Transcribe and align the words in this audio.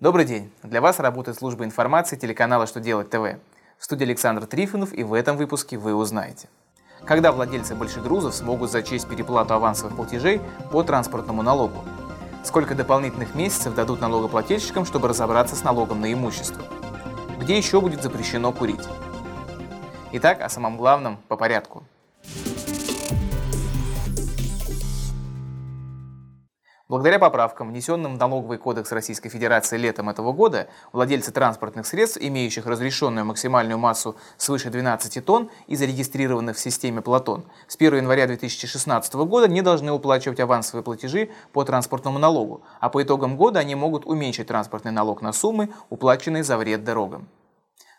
Добрый 0.00 0.24
день! 0.24 0.50
Для 0.64 0.80
вас 0.80 0.98
работает 0.98 1.38
служба 1.38 1.64
информации 1.64 2.16
телеканала 2.16 2.66
«Что 2.66 2.80
делать 2.80 3.10
ТВ». 3.10 3.38
В 3.78 3.84
студии 3.84 4.02
Александр 4.02 4.44
Трифонов 4.44 4.92
и 4.92 5.04
в 5.04 5.14
этом 5.14 5.36
выпуске 5.36 5.78
вы 5.78 5.94
узнаете. 5.94 6.48
Когда 7.04 7.30
владельцы 7.30 7.76
больших 7.76 8.02
грузов 8.02 8.34
смогут 8.34 8.72
зачесть 8.72 9.08
переплату 9.08 9.54
авансовых 9.54 9.94
платежей 9.94 10.40
по 10.72 10.82
транспортному 10.82 11.42
налогу? 11.42 11.84
Сколько 12.42 12.74
дополнительных 12.74 13.36
месяцев 13.36 13.76
дадут 13.76 14.00
налогоплательщикам, 14.00 14.84
чтобы 14.84 15.06
разобраться 15.06 15.54
с 15.54 15.62
налогом 15.62 16.00
на 16.00 16.12
имущество? 16.12 16.64
Где 17.38 17.56
еще 17.56 17.80
будет 17.80 18.02
запрещено 18.02 18.50
курить? 18.50 18.86
Итак, 20.10 20.40
о 20.40 20.48
самом 20.48 20.76
главном 20.76 21.18
по 21.28 21.36
порядку– 21.36 21.84
Благодаря 26.86 27.18
поправкам, 27.18 27.70
внесенным 27.70 28.16
в 28.16 28.18
налоговый 28.18 28.58
кодекс 28.58 28.92
Российской 28.92 29.30
Федерации 29.30 29.78
летом 29.78 30.10
этого 30.10 30.34
года, 30.34 30.68
владельцы 30.92 31.32
транспортных 31.32 31.86
средств, 31.86 32.18
имеющих 32.20 32.66
разрешенную 32.66 33.24
максимальную 33.24 33.78
массу 33.78 34.16
свыше 34.36 34.68
12 34.68 35.24
тонн 35.24 35.48
и 35.66 35.76
зарегистрированных 35.76 36.58
в 36.58 36.60
системе 36.60 37.00
Платон, 37.00 37.46
с 37.68 37.76
1 37.76 37.96
января 37.96 38.26
2016 38.26 39.14
года 39.14 39.48
не 39.48 39.62
должны 39.62 39.92
уплачивать 39.92 40.40
авансовые 40.40 40.84
платежи 40.84 41.30
по 41.54 41.64
транспортному 41.64 42.18
налогу, 42.18 42.60
а 42.80 42.90
по 42.90 43.02
итогам 43.02 43.38
года 43.38 43.60
они 43.60 43.74
могут 43.74 44.04
уменьшить 44.04 44.48
транспортный 44.48 44.92
налог 44.92 45.22
на 45.22 45.32
суммы, 45.32 45.70
уплаченные 45.88 46.44
за 46.44 46.58
вред 46.58 46.84
дорогам. 46.84 47.28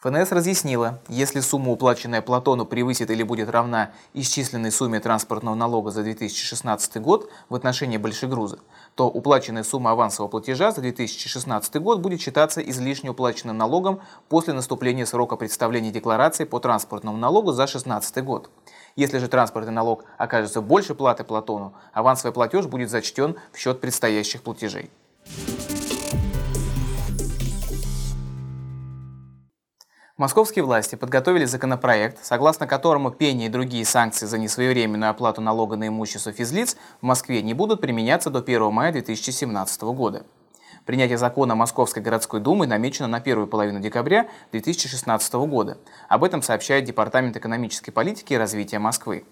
ФНС 0.00 0.30
разъяснила, 0.30 1.00
если 1.08 1.40
сумма, 1.40 1.72
уплаченная 1.72 2.22
Платону, 2.22 2.64
превысит 2.64 3.10
или 3.10 3.24
будет 3.24 3.50
равна 3.50 3.90
исчисленной 4.14 4.70
сумме 4.70 5.00
транспортного 5.00 5.56
налога 5.56 5.90
за 5.90 6.04
2016 6.04 7.02
год 7.02 7.28
в 7.48 7.56
отношении 7.56 7.96
большегруза, 7.96 8.60
то 8.94 9.08
уплаченная 9.08 9.64
сумма 9.64 9.90
авансового 9.90 10.30
платежа 10.30 10.70
за 10.70 10.82
2016 10.82 11.82
год 11.82 11.98
будет 11.98 12.20
считаться 12.20 12.60
излишне 12.60 13.10
уплаченным 13.10 13.58
налогом 13.58 13.98
после 14.28 14.54
наступления 14.54 15.04
срока 15.04 15.34
представления 15.34 15.90
декларации 15.90 16.44
по 16.44 16.60
транспортному 16.60 17.18
налогу 17.18 17.50
за 17.50 17.64
2016 17.64 18.22
год. 18.22 18.50
Если 18.94 19.18
же 19.18 19.26
транспортный 19.26 19.72
налог 19.72 20.04
окажется 20.16 20.60
больше 20.60 20.94
платы 20.94 21.24
Платону, 21.24 21.74
авансовый 21.92 22.30
платеж 22.30 22.66
будет 22.66 22.88
зачтен 22.88 23.34
в 23.50 23.58
счет 23.58 23.80
предстоящих 23.80 24.42
платежей. 24.42 24.92
Московские 30.18 30.64
власти 30.64 30.96
подготовили 30.96 31.44
законопроект, 31.44 32.24
согласно 32.24 32.66
которому 32.66 33.12
пение 33.12 33.46
и 33.46 33.50
другие 33.50 33.84
санкции 33.84 34.26
за 34.26 34.36
несвоевременную 34.36 35.10
оплату 35.10 35.40
налога 35.40 35.76
на 35.76 35.86
имущество 35.86 36.32
физлиц 36.32 36.76
в 37.00 37.06
Москве 37.06 37.40
не 37.40 37.54
будут 37.54 37.80
применяться 37.80 38.28
до 38.28 38.40
1 38.40 38.72
мая 38.72 38.90
2017 38.90 39.82
года. 39.82 40.26
Принятие 40.86 41.18
закона 41.18 41.54
Московской 41.54 42.02
городской 42.02 42.40
думы 42.40 42.66
намечено 42.66 43.06
на 43.06 43.20
первую 43.20 43.46
половину 43.46 43.78
декабря 43.78 44.26
2016 44.50 45.34
года. 45.34 45.78
Об 46.08 46.24
этом 46.24 46.42
сообщает 46.42 46.82
Департамент 46.84 47.36
экономической 47.36 47.92
политики 47.92 48.32
и 48.32 48.38
развития 48.38 48.80
Москвы. 48.80 49.24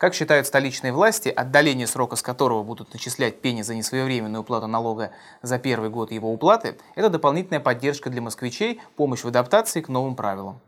Как 0.00 0.14
считают 0.14 0.46
столичные 0.46 0.94
власти, 0.94 1.28
отдаление 1.28 1.86
срока, 1.86 2.16
с 2.16 2.22
которого 2.22 2.62
будут 2.62 2.94
начислять 2.94 3.42
пени 3.42 3.60
за 3.60 3.74
несвоевременную 3.74 4.40
уплату 4.40 4.66
налога 4.66 5.10
за 5.42 5.58
первый 5.58 5.90
год 5.90 6.10
его 6.10 6.32
уплаты, 6.32 6.78
это 6.94 7.10
дополнительная 7.10 7.60
поддержка 7.60 8.08
для 8.08 8.22
москвичей, 8.22 8.80
помощь 8.96 9.20
в 9.20 9.28
адаптации 9.28 9.82
к 9.82 9.90
новым 9.90 10.16
правилам. 10.16 10.58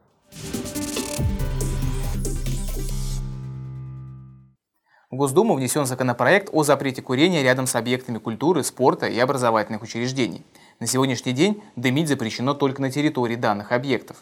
В 5.11 5.17
Госдуму 5.17 5.55
внесен 5.55 5.87
законопроект 5.87 6.51
о 6.53 6.63
запрете 6.63 7.01
курения 7.01 7.43
рядом 7.43 7.67
с 7.67 7.75
объектами 7.75 8.19
культуры, 8.19 8.63
спорта 8.63 9.07
и 9.07 9.19
образовательных 9.19 9.81
учреждений. 9.81 10.45
На 10.79 10.87
сегодняшний 10.87 11.33
день 11.33 11.63
дымить 11.75 12.09
запрещено 12.09 12.53
только 12.53 12.83
на 12.83 12.91
территории 12.91 13.37
данных 13.37 13.73
объектов. 13.73 14.19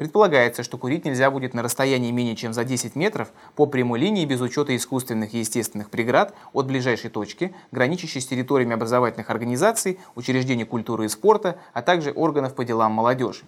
Предполагается, 0.00 0.62
что 0.62 0.78
курить 0.78 1.04
нельзя 1.04 1.30
будет 1.30 1.52
на 1.52 1.62
расстоянии 1.62 2.10
менее 2.10 2.34
чем 2.34 2.54
за 2.54 2.64
10 2.64 2.96
метров 2.96 3.32
по 3.54 3.66
прямой 3.66 3.98
линии 3.98 4.24
без 4.24 4.40
учета 4.40 4.74
искусственных 4.74 5.34
и 5.34 5.40
естественных 5.40 5.90
преград 5.90 6.34
от 6.54 6.64
ближайшей 6.64 7.10
точки, 7.10 7.54
граничащей 7.70 8.22
с 8.22 8.26
территориями 8.26 8.72
образовательных 8.72 9.28
организаций, 9.28 9.98
учреждений 10.14 10.64
культуры 10.64 11.04
и 11.04 11.08
спорта, 11.08 11.58
а 11.74 11.82
также 11.82 12.12
органов 12.12 12.54
по 12.54 12.64
делам 12.64 12.92
молодежи. 12.92 13.42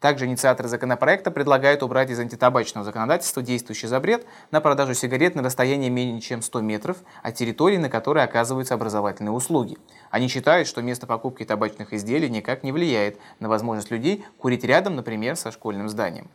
Также 0.00 0.26
инициаторы 0.26 0.68
законопроекта 0.68 1.32
предлагают 1.32 1.82
убрать 1.82 2.10
из 2.10 2.20
антитабачного 2.20 2.84
законодательства 2.84 3.42
действующий 3.42 3.88
запрет 3.88 4.26
на 4.52 4.60
продажу 4.60 4.94
сигарет 4.94 5.34
на 5.34 5.42
расстоянии 5.42 5.88
менее 5.88 6.20
чем 6.20 6.40
100 6.40 6.60
метров 6.60 6.98
от 7.22 7.34
территории, 7.34 7.78
на 7.78 7.90
которой 7.90 8.22
оказываются 8.22 8.74
образовательные 8.74 9.32
услуги. 9.32 9.76
Они 10.10 10.28
считают, 10.28 10.68
что 10.68 10.82
место 10.82 11.08
покупки 11.08 11.44
табачных 11.44 11.92
изделий 11.92 12.30
никак 12.30 12.62
не 12.62 12.70
влияет 12.70 13.18
на 13.40 13.48
возможность 13.48 13.90
людей 13.90 14.24
курить 14.38 14.62
рядом, 14.62 14.94
например, 14.94 15.34
со 15.34 15.50
школьным 15.50 15.88
зданием. 15.88 16.30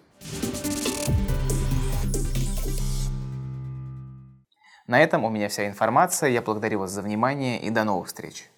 На 4.87 5.01
этом 5.01 5.23
у 5.23 5.29
меня 5.29 5.47
вся 5.47 5.65
информация. 5.65 6.29
Я 6.29 6.41
благодарю 6.41 6.79
вас 6.79 6.91
за 6.91 7.01
внимание 7.01 7.61
и 7.61 7.69
до 7.69 7.85
новых 7.85 8.07
встреч. 8.07 8.52